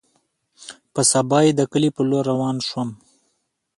[0.93, 2.89] پر سبا يې د کلي په لور روان سوم.